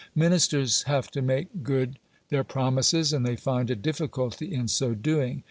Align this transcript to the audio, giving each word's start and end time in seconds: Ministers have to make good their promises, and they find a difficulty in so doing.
Ministers 0.15 0.81
have 0.87 1.11
to 1.11 1.21
make 1.21 1.61
good 1.61 1.99
their 2.29 2.43
promises, 2.43 3.13
and 3.13 3.23
they 3.23 3.35
find 3.35 3.69
a 3.69 3.75
difficulty 3.75 4.51
in 4.51 4.67
so 4.67 4.95
doing. 4.95 5.39